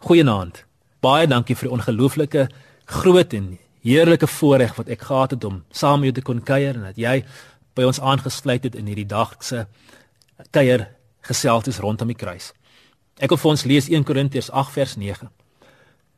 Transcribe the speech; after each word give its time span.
Goeienaand. 0.00 0.62
Baie 1.04 1.26
dankie 1.28 1.52
vir 1.56 1.68
die 1.68 1.74
ongelooflike 1.76 2.46
groot 2.88 3.34
en 3.36 3.50
heerlike 3.84 4.26
voorreg 4.32 4.72
wat 4.78 4.88
ek 4.88 5.02
gehad 5.04 5.34
het 5.34 5.44
om 5.44 5.58
saam 5.76 6.00
met 6.00 6.08
jou 6.08 6.14
te 6.16 6.24
kon 6.24 6.40
kuier 6.40 6.78
en 6.78 6.86
dat 6.88 6.96
jy 6.96 7.18
by 7.76 7.84
ons 7.84 8.00
aangesluit 8.00 8.64
het 8.64 8.78
in 8.80 8.88
hierdie 8.88 9.08
dag 9.08 9.34
se 9.44 9.66
kuier 10.56 10.86
geseltes 11.28 11.82
rondom 11.84 12.08
die 12.08 12.16
kruis. 12.16 12.54
Ek 13.20 13.28
wil 13.34 13.40
vir 13.42 13.50
ons 13.52 13.66
lees 13.68 13.90
1 13.92 14.08
Korintiërs 14.08 14.48
8 14.48 14.72
vers 14.78 14.96
9. 14.96 15.28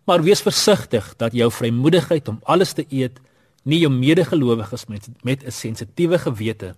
Maar 0.07 0.23
wees 0.23 0.45
versigtig 0.47 1.11
dat 1.19 1.35
jou 1.35 1.51
vrymoedigheid 1.51 2.31
om 2.31 2.39
alles 2.47 2.77
te 2.79 2.87
eet 2.87 3.19
nie 3.67 3.83
jou 3.83 3.91
medegelowiges 3.91 4.87
met 4.87 5.11
met 5.27 5.43
'n 5.43 5.51
sensitiewe 5.51 6.19
gewete 6.19 6.75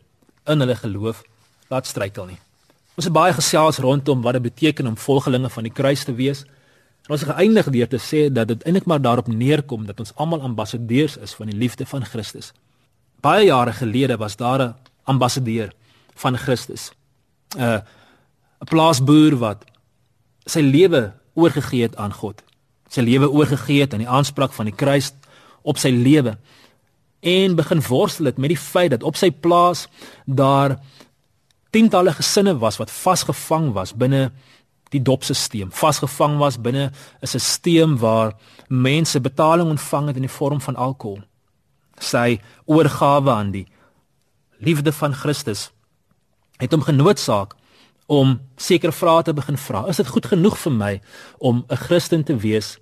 in 0.47 0.61
hulle 0.61 0.77
geloof 0.77 1.23
laat 1.69 1.87
struikel 1.87 2.27
nie. 2.27 2.41
Ons 2.97 3.05
het 3.05 3.13
baie 3.13 3.33
gesels 3.33 3.79
rondom 3.79 4.23
wat 4.23 4.33
dit 4.33 4.43
beteken 4.43 4.87
om 4.87 4.97
volgelinge 4.97 5.51
van 5.51 5.63
die 5.63 5.73
kruis 5.73 6.05
te 6.05 6.15
wees. 6.15 6.45
En 7.05 7.17
ons 7.17 7.23
geëindig 7.29 7.69
deur 7.71 7.89
te 7.89 8.01
sê 8.01 8.27
dat 8.33 8.49
dit 8.49 8.63
eintlik 8.65 8.87
maar 8.89 9.01
daarop 9.01 9.27
neerkom 9.29 9.85
dat 9.87 9.99
ons 10.01 10.15
almal 10.17 10.41
ambassadeurs 10.41 11.17
is 11.17 11.35
van 11.37 11.51
die 11.53 11.57
liefde 11.57 11.87
van 11.87 12.05
Christus. 12.05 12.53
Baie 13.21 13.45
jare 13.47 13.73
gelede 13.73 14.17
was 14.17 14.37
daar 14.37 14.63
'n 14.63 14.75
ambassadeur 15.05 15.73
van 16.15 16.37
Christus. 16.37 16.93
'n 17.57 17.61
uh, 17.61 17.81
'n 18.61 18.65
plaasboer 18.65 19.37
wat 19.37 19.65
sy 20.47 20.61
lewe 20.61 21.13
oorgegee 21.35 21.83
het 21.83 21.97
aan 21.97 22.13
God. 22.13 22.43
Sy 22.89 23.01
lewe 23.01 23.31
oorgegee 23.31 23.81
het 23.81 23.93
aan 23.93 24.05
die 24.05 24.09
aanspraak 24.09 24.53
van 24.53 24.65
die 24.65 24.75
kruis 24.75 25.13
op 25.63 25.79
sy 25.79 25.91
lewe 25.91 26.39
en 27.21 27.57
begin 27.57 27.81
worstel 27.81 28.29
het 28.29 28.37
met 28.37 28.53
die 28.53 28.61
feit 28.61 28.91
dat 28.91 29.03
op 29.03 29.17
sy 29.17 29.31
plaas 29.31 29.87
daar 30.25 30.77
tientalle 31.71 32.13
gesinne 32.13 32.59
was 32.59 32.77
wat 32.77 32.91
vasgevang 32.91 33.73
was 33.73 33.95
binne 33.97 34.31
die 34.93 35.03
dopstelsel, 35.03 35.71
vasgevang 35.71 36.39
was 36.39 36.61
binne 36.61 36.93
'n 37.21 37.27
stelsel 37.27 37.97
waar 37.99 38.35
mense 38.69 39.21
betaling 39.21 39.69
ontvang 39.69 40.07
het 40.07 40.17
in 40.17 40.23
die 40.23 40.37
vorm 40.39 40.61
van 40.61 40.77
alkohol. 40.77 41.23
Sy 41.99 42.41
oorgawe 42.65 43.31
aan 43.31 43.51
die 43.51 43.67
liefde 44.59 44.93
van 44.93 45.15
Christus 45.15 45.71
het 46.59 46.73
hom 46.73 46.83
genoodsaak 46.83 47.55
om 48.07 48.41
sekere 48.57 48.93
vrae 48.93 49.23
te 49.23 49.35
begin 49.35 49.59
vra. 49.59 49.87
Is 49.89 49.97
dit 49.97 50.09
goed 50.09 50.27
genoeg 50.27 50.59
vir 50.59 50.73
my 50.73 51.01
om 51.39 51.65
'n 51.69 51.77
Christen 51.77 52.25
te 52.25 52.37
wees 52.37 52.79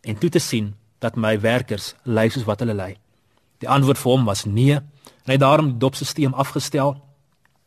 en 0.00 0.18
toe 0.18 0.30
te 0.30 0.38
sien 0.38 0.74
dat 0.98 1.16
my 1.16 1.40
werkers 1.40 1.94
lyk 2.04 2.32
soos 2.32 2.44
wat 2.44 2.60
hulle 2.60 2.74
lyk? 2.74 2.98
Die 3.58 3.68
antwoord 3.68 3.98
vir 3.98 4.12
hom 4.12 4.24
was 4.24 4.44
nee. 4.44 4.74
En 4.74 4.84
hy 5.24 5.32
het 5.32 5.40
daarom 5.40 5.66
die 5.66 5.78
dopstelsel 5.78 6.34
afgestel 6.34 6.96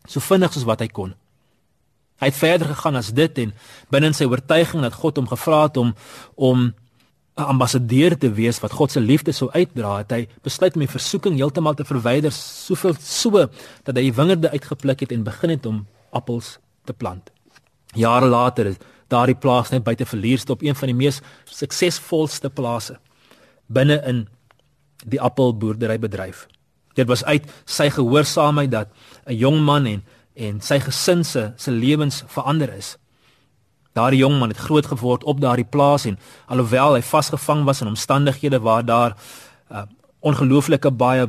so 0.07 0.19
vinnig 0.19 0.53
soos 0.53 0.63
wat 0.63 0.79
hy 0.79 0.87
kon. 0.87 1.15
Hy 2.19 2.27
het 2.27 2.35
verder 2.35 2.67
gegaan 2.67 2.95
as 2.99 3.13
dit 3.15 3.37
en 3.37 3.53
binne 3.89 4.11
sy 4.13 4.27
oortuiging 4.27 4.83
dat 4.83 4.93
God 4.99 5.17
hom 5.21 5.27
gevra 5.27 5.63
het 5.67 5.77
om 5.77 5.95
om 6.35 6.73
'n 7.39 7.47
ambassadeur 7.55 8.17
te 8.17 8.31
wees 8.31 8.59
wat 8.59 8.71
God 8.71 8.91
se 8.91 8.99
liefde 8.99 9.31
sou 9.31 9.49
uitdra, 9.51 9.97
het 9.97 10.11
hy 10.11 10.27
besluit 10.43 10.75
om 10.75 10.83
die 10.83 10.91
versoeking 10.91 11.35
heeltemal 11.35 11.73
te 11.73 11.85
verwyder, 11.85 12.31
soveel 12.31 12.95
so 12.99 13.47
dat 13.83 13.95
hy 13.95 14.11
wingerde 14.11 14.51
uitgepluk 14.51 14.99
het 14.99 15.11
en 15.11 15.23
begin 15.23 15.49
het 15.49 15.65
om 15.65 15.87
appels 16.11 16.57
te 16.83 16.93
plant. 16.93 17.31
Jare 17.95 18.27
later 18.27 18.65
is 18.65 18.75
daardie 19.07 19.35
plaas 19.35 19.69
net 19.69 19.83
buite 19.83 20.05
verlierste 20.05 20.51
op 20.51 20.61
een 20.61 20.75
van 20.75 20.91
die 20.91 20.97
mees 20.97 21.21
suksesvolste 21.45 22.49
plase 22.49 22.99
binne 23.67 24.01
in 24.05 24.27
die 25.05 25.21
appelboerderybedryf. 25.21 26.47
Dit 26.97 27.07
was 27.07 27.23
uit 27.23 27.45
sy 27.65 27.89
gehoorsaamheid 27.89 28.71
dat 28.71 28.87
'n 29.25 29.37
jong 29.37 29.61
man 29.63 29.85
en 29.85 30.03
en 30.39 30.61
sy 30.63 30.79
gesin 30.79 31.23
se 31.27 31.51
se 31.57 31.71
lewens 31.71 32.23
verander 32.27 32.71
is. 32.73 32.95
Daardie 33.97 34.21
jong 34.21 34.37
man 34.39 34.53
het 34.53 34.61
groot 34.63 34.85
geword 34.85 35.23
op 35.23 35.41
daardie 35.41 35.67
plaas 35.67 36.05
en 36.05 36.19
alhoewel 36.47 36.95
hy 36.95 37.03
vasgevang 37.03 37.65
was 37.67 37.81
in 37.83 37.91
omstandighede 37.91 38.61
waar 38.63 38.85
daar 38.85 39.17
uh, 39.71 39.83
ongelooflike 40.19 40.91
baie 40.91 41.27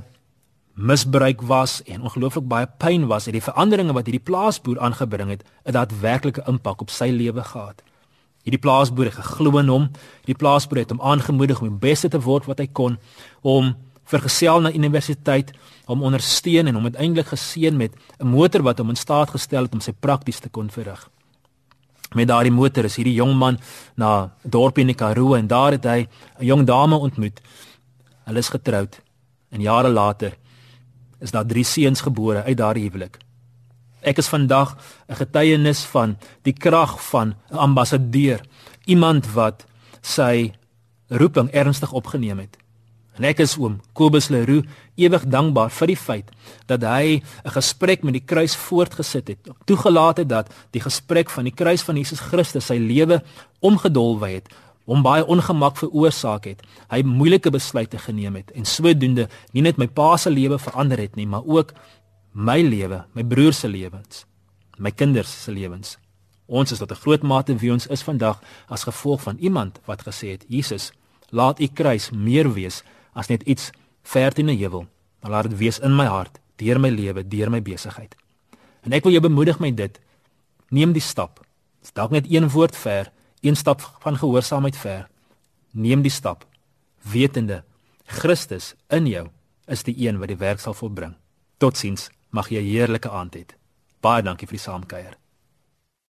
misbruik 0.74 1.42
was 1.42 1.82
en 1.82 2.02
ongelooflik 2.02 2.46
baie 2.48 2.68
pyn 2.78 3.06
was, 3.06 3.26
het 3.26 3.36
die 3.36 3.44
veranderinge 3.44 3.92
wat 3.92 4.06
hierdie 4.08 4.24
plaasboer 4.24 4.78
aangebring 4.80 5.30
het, 5.34 5.44
'n 5.64 5.72
daadwerklike 5.72 6.42
impak 6.46 6.80
op 6.80 6.90
sy 6.90 7.10
lewe 7.10 7.44
gehad. 7.44 7.82
Hierdie 8.44 8.60
plaasboer 8.60 9.04
het 9.04 9.14
geglo 9.14 9.58
in 9.58 9.68
hom. 9.68 9.90
Hierdie 10.24 10.40
plaasboer 10.40 10.78
het 10.78 10.90
hom 10.90 11.00
aangemoedig 11.00 11.60
om 11.60 11.68
die 11.68 11.88
beste 11.88 12.08
te 12.08 12.20
word 12.20 12.46
wat 12.46 12.58
hy 12.58 12.66
kon, 12.72 12.98
om 13.42 13.76
vergesel 14.10 14.60
na 14.60 14.72
universiteit, 14.72 15.52
om 15.90 16.02
ondersteun 16.06 16.66
en 16.70 16.76
hom 16.78 16.90
uiteindelik 16.90 17.32
geseën 17.32 17.76
met 17.76 17.92
'n 18.18 18.26
motor 18.26 18.62
wat 18.62 18.78
hom 18.78 18.88
in 18.88 18.96
staat 18.96 19.30
gestel 19.30 19.62
het 19.62 19.72
om 19.72 19.80
sy 19.80 19.92
prakties 19.92 20.38
te 20.38 20.48
kon 20.48 20.70
verrig. 20.70 21.10
Met 22.14 22.28
daardie 22.28 22.52
motor 22.52 22.84
is 22.84 22.96
hierdie 22.96 23.14
jong 23.14 23.34
man 23.34 23.58
na 23.96 24.22
'n 24.22 24.50
dorp 24.50 24.78
in 24.78 24.86
die 24.86 24.94
Karoo 24.94 25.34
en 25.34 25.46
daar 25.46 25.72
het 25.72 25.84
hy 25.84 26.08
'n 26.38 26.44
jong 26.44 26.66
dame 26.66 26.96
ontmoet. 26.96 27.40
Hulle 28.24 28.38
is 28.38 28.48
getroud 28.48 29.00
en 29.50 29.60
jare 29.60 29.88
later 29.88 30.36
is 31.20 31.30
daar 31.30 31.46
drie 31.46 31.64
seuns 31.64 32.00
gebore 32.00 32.42
uit 32.42 32.56
daardie 32.56 32.88
huwelik. 32.88 33.18
Ek 34.00 34.18
is 34.18 34.28
vandag 34.28 34.76
'n 35.08 35.14
getuienis 35.14 35.84
van 35.84 36.16
die 36.42 36.52
krag 36.52 37.08
van 37.10 37.34
'n 37.50 37.56
ambassadeur, 37.56 38.40
iemand 38.84 39.32
wat 39.32 39.66
sy 40.00 40.52
roeping 41.08 41.50
ernstig 41.50 41.92
opgeneem 41.92 42.38
het. 42.38 42.59
En 43.20 43.26
ek 43.28 43.42
is 43.44 43.52
oom 43.60 43.74
Kobus 43.92 44.30
Leroux 44.32 44.64
ewig 44.96 45.24
dankbaar 45.28 45.68
vir 45.76 45.90
die 45.90 45.96
feit 46.00 46.28
dat 46.70 46.80
hy 46.88 47.20
'n 47.20 47.52
gesprek 47.52 48.02
met 48.02 48.16
die 48.16 48.24
kruis 48.24 48.56
voortgesit 48.56 49.28
het. 49.28 49.48
Toegelaat 49.66 50.16
het 50.24 50.28
dat 50.28 50.48
die 50.72 50.80
gesprek 50.80 51.28
van 51.28 51.44
die 51.44 51.52
kruis 51.52 51.82
van 51.82 51.96
Jesus 51.96 52.20
Christus 52.20 52.66
sy 52.66 52.78
lewe 52.78 53.22
omgedolwe 53.60 54.28
het, 54.28 54.48
hom 54.86 55.02
baie 55.02 55.26
ongemak 55.26 55.76
veroorsaak 55.76 56.44
het. 56.44 56.62
Hy 56.88 57.02
moeilike 57.02 57.50
besluite 57.50 57.98
geneem 57.98 58.36
het 58.36 58.50
en 58.52 58.64
sodoende 58.64 59.28
nie 59.52 59.62
net 59.62 59.76
my 59.76 59.86
pa 59.86 60.16
se 60.16 60.30
lewe 60.30 60.58
verander 60.58 60.98
het 60.98 61.16
nie, 61.16 61.26
maar 61.26 61.44
ook 61.44 61.74
my 62.32 62.62
lewe, 62.62 63.04
my 63.12 63.22
broer 63.22 63.52
se 63.52 63.68
lewens, 63.68 64.24
my 64.78 64.90
kinders 64.90 65.42
se 65.44 65.52
lewens. 65.52 65.98
Ons 66.46 66.72
is 66.72 66.78
tot 66.78 66.90
'n 66.90 67.02
groot 67.04 67.22
mate 67.22 67.54
wie 67.54 67.72
ons 67.72 67.86
is 67.86 68.02
vandag 68.02 68.40
as 68.68 68.84
gevolg 68.84 69.20
van 69.20 69.36
iemand 69.38 69.78
wat 69.84 70.02
gesê 70.08 70.30
het: 70.30 70.44
"Jesus, 70.48 70.92
laat 71.30 71.60
u 71.60 71.66
kruis 71.66 72.10
meer 72.10 72.52
wees 72.52 72.82
as 73.12 73.28
net 73.28 73.42
iets 73.42 73.70
ver 74.02 74.38
in 74.38 74.48
'n 74.48 74.58
heuwel, 74.58 74.86
maar 75.20 75.30
laat 75.30 75.50
dit 75.50 75.58
wees 75.58 75.78
in 75.78 75.96
my 75.96 76.06
hart, 76.06 76.38
deur 76.56 76.80
my 76.80 76.88
lewe, 76.88 77.28
deur 77.28 77.50
my 77.50 77.62
besigheid." 77.62 78.16
En 78.82 78.92
ek 78.92 79.02
wil 79.02 79.12
jou 79.12 79.22
bemoedig 79.22 79.58
met 79.58 79.76
dit. 79.76 80.00
Neem 80.68 80.92
die 80.92 81.02
stap. 81.02 81.40
Dit's 81.80 81.92
dalk 81.92 82.10
net 82.10 82.26
een 82.30 82.48
woord 82.48 82.76
ver, 82.76 83.12
een 83.40 83.56
stap 83.56 83.80
van 84.00 84.16
gehoorsaamheid 84.16 84.76
ver. 84.76 85.08
Neem 85.70 86.02
die 86.02 86.10
stap, 86.10 86.46
wetende 87.02 87.64
Christus 88.04 88.74
in 88.88 89.06
jou 89.06 89.28
is 89.66 89.82
die 89.82 89.94
een 90.06 90.18
wat 90.18 90.28
die 90.28 90.36
werk 90.36 90.60
sal 90.60 90.74
volbring. 90.74 91.14
Totsiens. 91.58 92.10
Mag 92.30 92.48
jy 92.48 92.60
'n 92.60 92.70
heerlike 92.70 93.10
aand 93.10 93.34
hê. 93.34 93.44
Baie 94.00 94.22
dankie 94.22 94.46
vir 94.46 94.56
die 94.56 94.64
saamkuier. 94.64 95.16